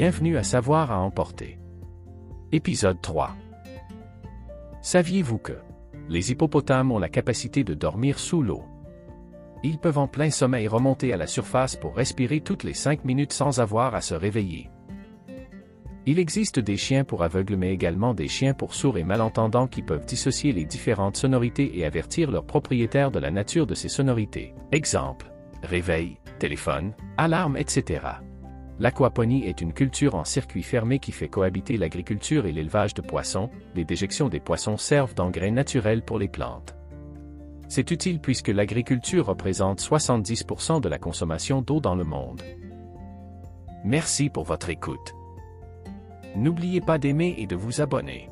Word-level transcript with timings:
Bienvenue 0.00 0.38
à 0.38 0.42
Savoir 0.42 0.90
à 0.92 0.98
emporter. 0.98 1.58
Épisode 2.52 3.02
3. 3.02 3.36
Saviez-vous 4.80 5.36
que 5.36 5.58
les 6.08 6.32
hippopotames 6.32 6.90
ont 6.90 6.98
la 6.98 7.10
capacité 7.10 7.64
de 7.64 7.74
dormir 7.74 8.18
sous 8.18 8.40
l'eau? 8.40 8.64
Ils 9.62 9.76
peuvent 9.76 9.98
en 9.98 10.08
plein 10.08 10.30
sommeil 10.30 10.68
remonter 10.68 11.12
à 11.12 11.18
la 11.18 11.26
surface 11.26 11.76
pour 11.76 11.94
respirer 11.94 12.40
toutes 12.40 12.64
les 12.64 12.72
5 12.72 13.04
minutes 13.04 13.34
sans 13.34 13.60
avoir 13.60 13.94
à 13.94 14.00
se 14.00 14.14
réveiller. 14.14 14.70
Il 16.06 16.18
existe 16.18 16.58
des 16.58 16.78
chiens 16.78 17.04
pour 17.04 17.22
aveugles 17.22 17.56
mais 17.56 17.74
également 17.74 18.14
des 18.14 18.26
chiens 18.26 18.54
pour 18.54 18.72
sourds 18.72 18.96
et 18.96 19.04
malentendants 19.04 19.68
qui 19.68 19.82
peuvent 19.82 20.06
dissocier 20.06 20.52
les 20.54 20.64
différentes 20.64 21.18
sonorités 21.18 21.78
et 21.78 21.84
avertir 21.84 22.30
leurs 22.30 22.46
propriétaires 22.46 23.10
de 23.10 23.18
la 23.18 23.30
nature 23.30 23.66
de 23.66 23.74
ces 23.74 23.90
sonorités. 23.90 24.54
Exemple, 24.72 25.30
réveil, 25.62 26.16
téléphone, 26.38 26.94
alarme, 27.18 27.58
etc. 27.58 28.00
L'aquaponie 28.80 29.44
est 29.44 29.60
une 29.60 29.74
culture 29.74 30.14
en 30.14 30.24
circuit 30.24 30.62
fermé 30.62 30.98
qui 30.98 31.12
fait 31.12 31.28
cohabiter 31.28 31.76
l'agriculture 31.76 32.46
et 32.46 32.52
l'élevage 32.52 32.94
de 32.94 33.02
poissons, 33.02 33.50
les 33.74 33.84
déjections 33.84 34.30
des 34.30 34.40
poissons 34.40 34.78
servent 34.78 35.14
d'engrais 35.14 35.50
naturels 35.50 36.02
pour 36.02 36.18
les 36.18 36.28
plantes. 36.28 36.74
C'est 37.68 37.90
utile 37.90 38.20
puisque 38.20 38.48
l'agriculture 38.48 39.26
représente 39.26 39.82
70% 39.82 40.80
de 40.80 40.88
la 40.88 40.98
consommation 40.98 41.60
d'eau 41.60 41.78
dans 41.78 41.94
le 41.94 42.04
monde. 42.04 42.42
Merci 43.84 44.30
pour 44.30 44.44
votre 44.44 44.70
écoute. 44.70 45.14
N'oubliez 46.34 46.80
pas 46.80 46.96
d'aimer 46.96 47.34
et 47.36 47.46
de 47.46 47.56
vous 47.56 47.82
abonner. 47.82 48.30